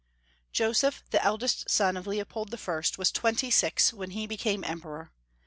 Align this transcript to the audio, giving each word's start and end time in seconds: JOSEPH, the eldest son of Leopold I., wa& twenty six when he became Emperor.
JOSEPH, 0.53 1.03
the 1.11 1.23
eldest 1.23 1.69
son 1.69 1.95
of 1.95 2.07
Leopold 2.07 2.51
I., 2.51 2.57
wa& 2.97 3.05
twenty 3.13 3.51
six 3.51 3.93
when 3.93 4.09
he 4.09 4.25
became 4.25 4.63
Emperor. 4.63 5.11